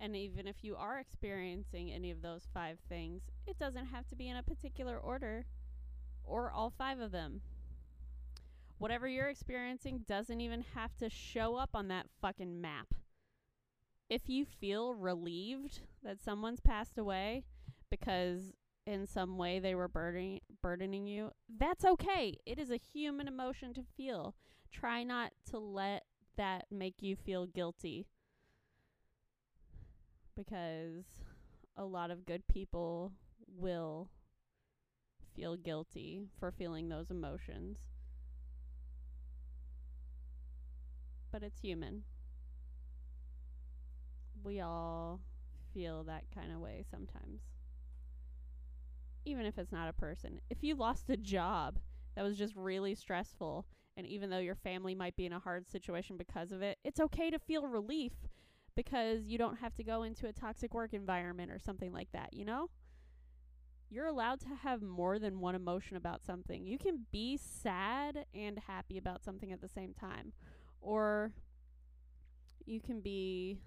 [0.00, 4.16] And even if you are experiencing any of those five things, it doesn't have to
[4.16, 5.44] be in a particular order
[6.24, 7.42] or all five of them.
[8.78, 12.92] Whatever you're experiencing doesn't even have to show up on that fucking map.
[14.08, 17.44] If you feel relieved that someone's passed away,
[17.90, 18.52] because
[18.86, 22.36] in some way they were burdening burdening you, that's okay.
[22.46, 24.34] It is a human emotion to feel.
[24.72, 26.04] Try not to let
[26.36, 28.06] that make you feel guilty.
[30.36, 31.04] Because
[31.76, 33.12] a lot of good people
[33.46, 34.08] will
[35.34, 37.78] feel guilty for feeling those emotions.
[41.30, 42.04] But it's human.
[44.42, 45.20] We all
[45.74, 47.40] feel that kind of way sometimes
[49.30, 51.78] even if it's not a person, if you lost a job
[52.14, 53.66] that was just really stressful
[53.96, 57.00] And even though your family might be in a hard situation because of it, it's
[57.00, 58.12] okay to feel relief
[58.74, 62.32] because you don't have to go into a toxic work environment or something like that,
[62.32, 62.70] you know?
[63.90, 66.64] You're allowed to have more than one emotion about something.
[66.66, 70.32] You can be sad and happy about something at the same time.
[70.80, 71.32] Or
[72.64, 73.58] you can be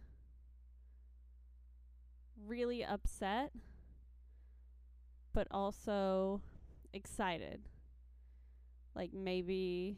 [2.45, 3.51] really upset,
[5.34, 6.41] but also
[6.93, 7.61] excited.
[8.95, 9.97] Like maybe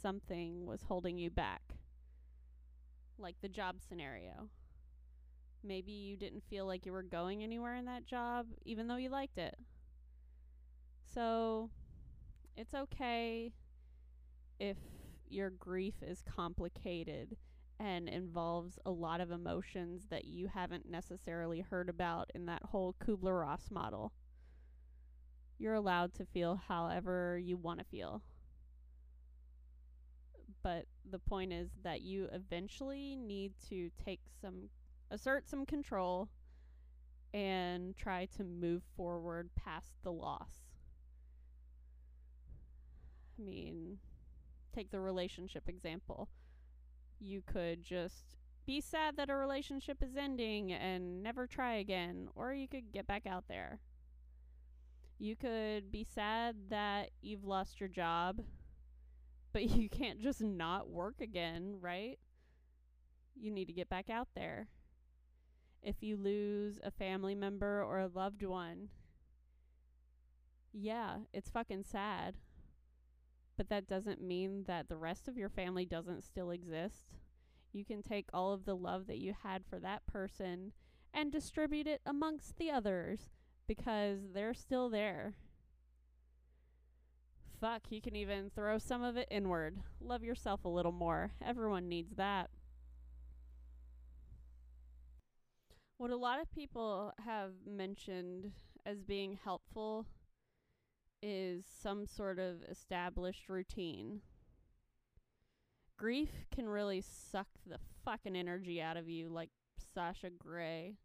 [0.00, 1.62] something was holding you back.
[3.18, 4.48] Like the job scenario.
[5.64, 9.08] Maybe you didn't feel like you were going anywhere in that job, even though you
[9.08, 9.56] liked it.
[11.12, 11.70] So
[12.56, 13.52] it's okay
[14.60, 14.76] if
[15.28, 17.36] your grief is complicated
[17.78, 22.94] and involves a lot of emotions that you haven't necessarily heard about in that whole
[23.04, 24.12] Kubler Ross model.
[25.58, 28.22] You're allowed to feel however you want to feel.
[30.62, 34.68] But the point is that you eventually need to take some,
[35.10, 36.28] assert some control
[37.32, 40.64] and try to move forward past the loss.
[43.38, 43.98] I mean,
[44.74, 46.28] take the relationship example
[47.20, 48.36] you could just
[48.66, 53.06] be sad that a relationship is ending and never try again, or you could get
[53.06, 53.80] back out there.
[55.18, 58.42] You could be sad that you've lost your job,
[59.52, 62.18] but you can't just not work again, right?
[63.34, 64.68] You need to get back out there.
[65.82, 68.88] If you lose a family member or a loved one,
[70.72, 72.34] yeah, it's fucking sad
[73.56, 77.14] but that doesn't mean that the rest of your family doesn't still exist.
[77.72, 80.72] You can take all of the love that you had for that person
[81.12, 83.30] and distribute it amongst the others
[83.66, 85.34] because they're still there.
[87.60, 89.78] Fuck, you can even throw some of it inward.
[90.00, 91.32] Love yourself a little more.
[91.44, 92.50] Everyone needs that.
[95.98, 98.52] What a lot of people have mentioned
[98.84, 100.06] as being helpful
[101.22, 104.20] is some sort of established routine.
[105.96, 109.48] Grief can really suck the fucking energy out of you, like
[109.94, 110.96] Sasha Grey.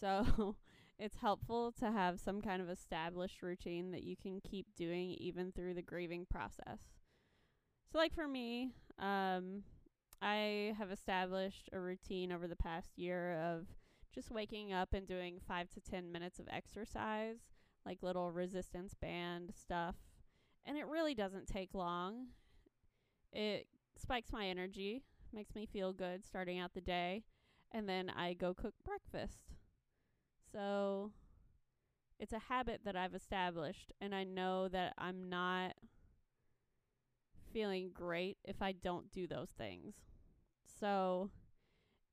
[0.00, 0.54] So
[0.98, 5.52] it's helpful to have some kind of established routine that you can keep doing even
[5.52, 6.80] through the grieving process.
[7.90, 9.62] So, like for me, um,
[10.20, 13.66] I have established a routine over the past year of
[14.14, 17.38] just waking up and doing five to 10 minutes of exercise
[17.88, 19.96] like little resistance band stuff.
[20.66, 22.26] And it really doesn't take long.
[23.32, 27.24] It spikes my energy, makes me feel good starting out the day,
[27.72, 29.57] and then I go cook breakfast.
[30.52, 31.12] So
[32.18, 35.74] it's a habit that I've established, and I know that I'm not
[37.52, 39.94] feeling great if I don't do those things.
[40.80, 41.30] So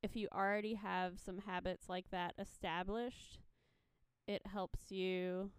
[0.02, 3.40] if you already have some habits like that established,
[4.26, 5.50] it helps you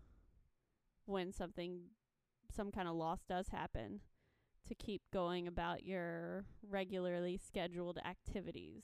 [1.05, 1.82] when something
[2.53, 4.01] some kind of loss does happen
[4.67, 8.84] to keep going about your regularly scheduled activities.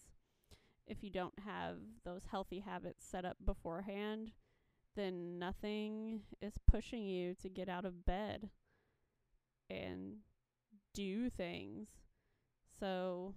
[0.87, 4.31] If you don't have those healthy habits set up beforehand,
[4.95, 8.49] then nothing is pushing you to get out of bed
[9.69, 10.17] and
[10.93, 11.87] do things.
[12.79, 13.33] So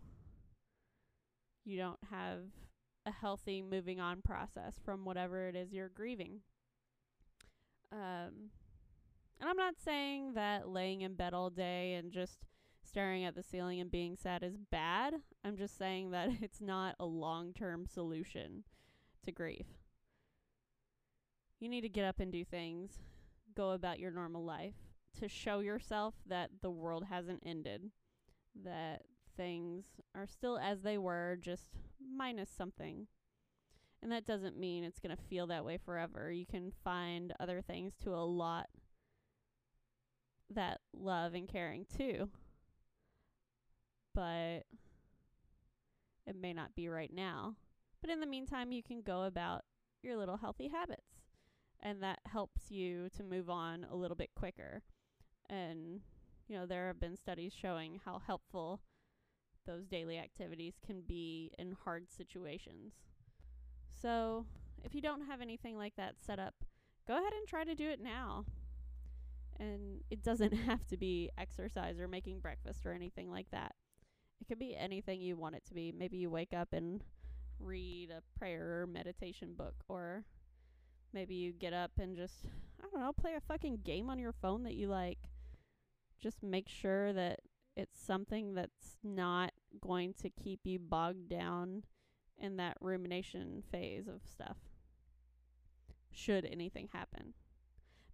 [1.65, 2.41] you don't have
[3.07, 6.41] a healthy moving on process from whatever it is you're grieving.
[7.93, 8.51] Um,
[9.41, 12.39] and I'm not saying that laying in bed all day and just
[12.87, 15.15] staring at the ceiling and being sad is bad.
[15.45, 18.65] I'm just saying that it's not a long term solution
[19.25, 19.67] to grief.
[21.61, 22.99] You need to get up and do things,
[23.55, 24.75] go about your normal life
[25.21, 27.91] to show yourself that the world hasn't ended,
[28.65, 29.03] that
[29.37, 29.85] things
[30.15, 31.69] are still as they were, just
[32.15, 33.07] minus something.
[34.03, 36.31] And that doesn't mean it's going to feel that way forever.
[36.31, 38.67] You can find other things to a lot
[40.51, 42.29] that love and caring too.
[44.17, 44.65] But
[46.27, 47.57] it may not be right now.
[48.01, 49.65] But in the meantime, you can go about
[50.03, 51.21] your little healthy habits.
[51.81, 54.83] And that helps you to move on a little bit quicker.
[55.51, 56.01] And,
[56.49, 58.81] you know, there have been studies showing how helpful
[59.67, 62.95] those daily activities can be in hard situations.
[64.01, 64.47] So,
[64.83, 66.55] if you don't have anything like that set up,
[67.07, 68.47] go ahead and try to do it now.
[69.61, 73.75] And it doesn't have to be exercise or making breakfast or anything like that.
[74.41, 75.93] It could be anything you want it to be.
[75.93, 77.03] Maybe you wake up and
[77.59, 80.25] read a prayer or meditation book, or
[81.13, 82.45] maybe you get up and just,
[82.83, 85.19] I don't know, play a fucking game on your phone that you like.
[86.21, 87.41] just make sure that
[87.77, 91.85] it's something that's not going to keep you bogged down
[92.39, 94.57] in that rumination phase of stuff.
[96.11, 97.35] Should anything happen.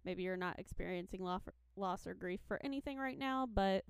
[0.03, 3.85] Maybe you're not experiencing loss or, loss or grief for anything right now, but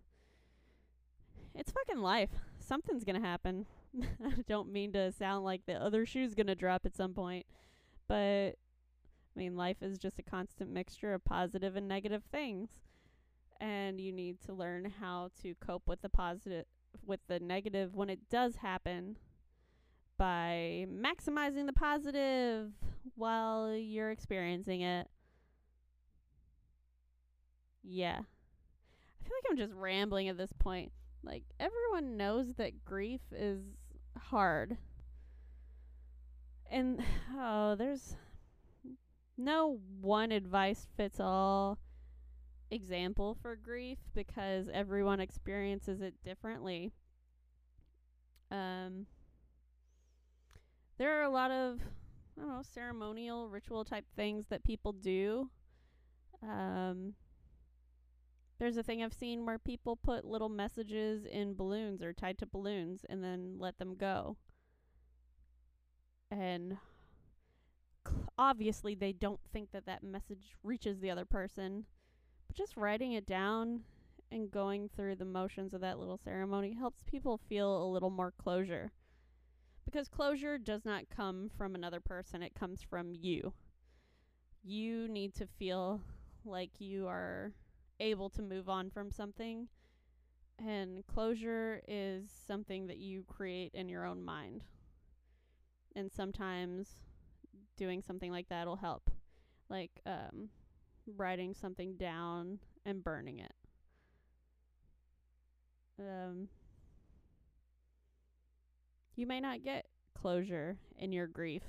[1.56, 2.30] it's fucking life.
[2.60, 3.66] Something's to happen.
[4.26, 7.46] I don't mean to sound like the other shoe's to drop at some point,
[8.08, 8.56] but
[9.36, 12.70] I mean, life is just a constant mixture of positive and negative things.
[13.60, 16.66] And you need to learn how to cope with the positive
[17.06, 19.18] with the negative when it does happen
[20.18, 22.72] by maximizing the positive
[23.16, 25.08] while you're experiencing it.
[27.84, 28.20] Yeah.
[28.20, 30.92] I feel like I'm just rambling at this point.
[31.24, 33.62] Like, everyone knows that grief is
[34.18, 34.78] hard.
[36.70, 37.02] And,
[37.38, 38.16] oh, there's
[39.38, 41.80] no one advice fits all
[42.72, 46.92] example for grief because everyone experiences it differently.
[48.52, 49.06] Um,
[50.98, 51.80] there are a lot of
[52.38, 55.50] I don't know ceremonial ritual type things that people do.
[56.42, 57.14] Um,
[58.64, 62.46] there's a thing I've seen where people put little messages in balloons or tied to
[62.46, 64.38] balloons and then let them go.
[66.32, 66.78] And
[68.38, 71.84] obviously they don't think that that message reaches the other person.
[72.48, 73.82] But just writing it down
[74.32, 78.32] and going through the motions of that little ceremony helps people feel a little more
[78.32, 78.94] closure.
[79.84, 83.52] Because closure does not come from another person, it comes from you.
[84.64, 86.00] You need to feel
[86.46, 87.52] like you are
[88.00, 89.68] able to move on from something.
[90.60, 94.64] And closure is something that you create in your own mind.
[95.96, 96.90] And sometimes
[97.78, 99.10] doing something like that will help.
[99.70, 100.50] Like um,
[101.18, 103.54] writing something down and burning it.
[106.00, 106.50] Um,
[109.16, 111.64] you may not get closure in your grief.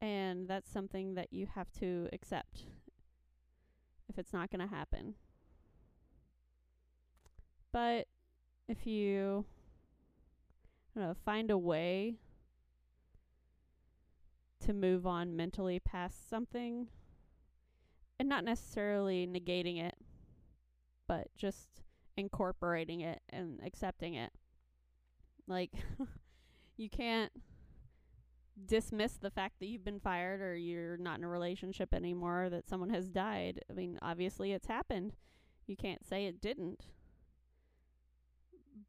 [0.00, 2.64] And that's something that you have to accept
[4.12, 5.14] if it's not going to happen.
[7.72, 8.06] But
[8.68, 9.46] if you
[10.94, 12.16] I don't know, find a way
[14.60, 16.88] to move on mentally past something
[18.20, 19.94] and not necessarily negating it,
[21.08, 21.82] but just
[22.16, 24.30] incorporating it and accepting it.
[25.48, 25.72] Like,
[26.76, 27.32] you can't
[28.66, 32.68] dismiss the fact that you've been fired or you're not in a relationship anymore, that
[32.68, 33.60] someone has died.
[33.70, 35.14] I mean, obviously it's happened.
[35.66, 36.86] You can't say it didn't.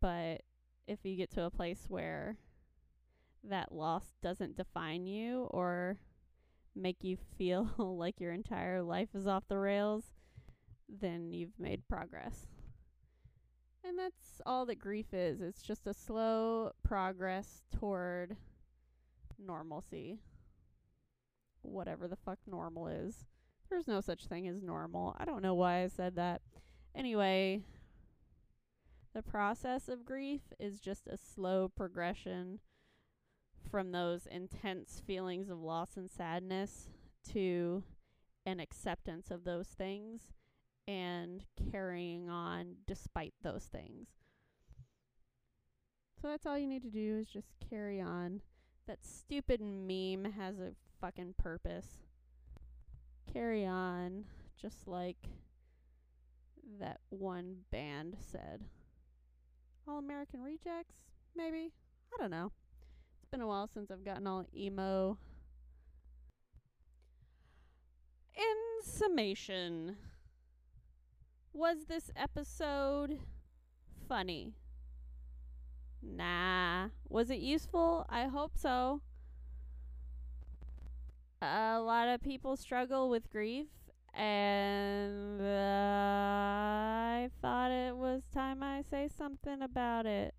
[0.02, 0.42] But
[0.88, 2.38] if you get to a place where
[3.44, 5.98] that loss doesn't define you or
[6.76, 10.06] make you feel like your entire life is off the rails,
[10.90, 12.48] then you've made progress.
[13.86, 15.42] And that's all that grief is.
[15.42, 18.38] It's just a slow progress toward
[19.40, 20.20] normalcy.
[21.62, 23.26] Whatever the fuck normal is.
[23.70, 25.16] There's no such thing as normal.
[25.20, 26.42] I don't know why I said that.
[26.96, 27.62] Anyway,
[29.14, 32.60] the process of grief is just a slow progression
[33.70, 36.90] from those intense feelings of loss and sadness
[37.32, 37.84] to
[38.46, 40.34] an acceptance of those things
[40.88, 44.10] and carrying on despite those things.
[46.22, 48.42] So that's all you need to do is just carry on.
[48.86, 52.00] That stupid meme has a fucking purpose.
[53.32, 54.26] Carry on,
[54.62, 55.30] just like
[56.80, 58.66] that one band said.
[59.88, 60.96] All American Rejects,
[61.36, 61.72] maybe?
[62.14, 62.52] I don't know
[63.22, 65.18] It's been a while since I've gotten all emo.
[68.36, 69.96] In summation,
[71.54, 73.20] was this episode
[74.08, 74.56] funny?
[76.04, 76.90] Nah.
[77.10, 78.06] Was it useful?
[78.10, 79.02] I hope so.
[81.42, 83.68] A lot of people struggle with grief,
[84.14, 90.36] and uh, I thought it was time I say something about it.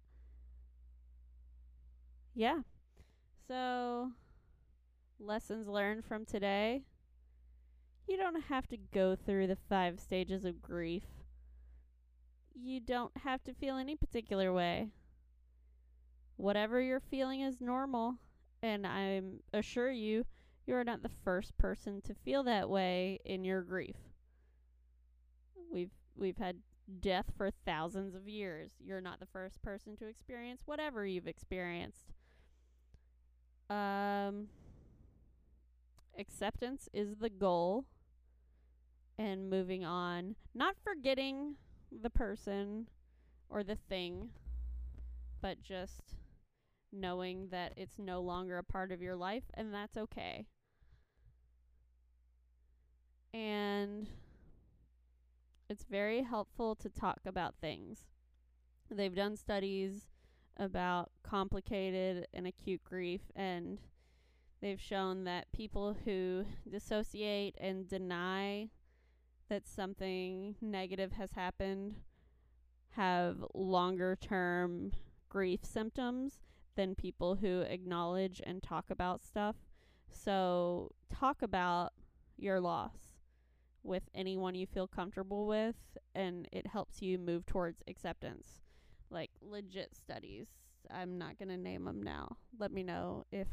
[2.35, 2.61] Yeah.
[3.47, 4.13] So,
[5.19, 6.83] lessons learned from today.
[8.09, 11.05] You don't have to go through the five stages of grief.
[12.55, 14.91] You don't have to feel any particular way.
[16.37, 18.19] Whatever you're feeling is normal,
[18.63, 19.23] and I
[19.53, 20.27] assure you,
[20.67, 23.97] you are not the first person to feel that way in your grief.
[25.71, 26.59] We've we've had
[27.01, 28.73] death for thousands of years.
[28.81, 32.13] You're not the first person to experience whatever you've experienced.
[33.71, 34.49] Um,
[36.19, 37.85] acceptance is the goal.
[39.19, 41.55] and moving on, not forgetting
[41.91, 42.89] the person
[43.49, 44.31] or the thing,
[45.41, 46.17] but just
[46.95, 50.47] knowing that it's no longer a part of your life and that's okay.
[53.33, 54.07] And
[55.69, 58.05] it's very helpful to talk about things.
[58.91, 60.07] They've done studies
[60.57, 63.79] about complicated and acute grief and
[64.61, 68.69] they've shown that people who dissociate and deny
[69.49, 71.97] that something negative has happened
[72.91, 74.93] have longer term
[75.29, 76.39] grief symptoms
[76.77, 79.57] than people who acknowledge and talk about stuff.
[80.11, 81.93] So, talk about
[82.37, 83.15] your loss
[83.83, 85.77] with anyone you feel comfortable with,
[86.15, 88.61] and it helps you move towards acceptance.
[89.11, 90.47] Like legit studies.
[90.91, 92.37] I'm not going to name them now.
[92.59, 93.49] Let me know if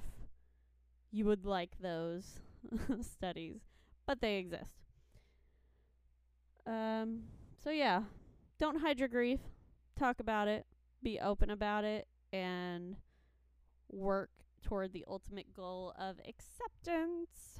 [1.12, 2.40] you would like those
[3.02, 3.60] studies,
[4.06, 4.72] but they exist.
[6.66, 7.24] Um,
[7.64, 8.04] so yeah,
[8.60, 9.40] don't hide your grief.
[9.98, 10.66] Talk about it.
[11.04, 12.96] Be open about it and
[13.92, 14.30] work
[14.62, 17.60] toward the ultimate goal of acceptance.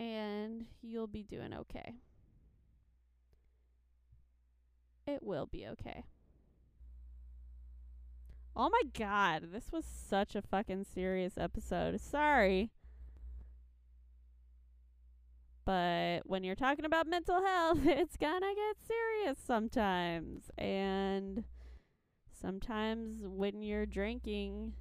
[0.00, 1.94] And you'll be doing okay.
[5.06, 6.04] It will be okay.
[8.54, 12.00] Oh my god, this was such a fucking serious episode.
[12.00, 12.70] Sorry.
[15.64, 20.50] But when you're talking about mental health, it's gonna get serious sometimes.
[20.58, 21.44] And
[22.40, 24.72] sometimes when you're drinking,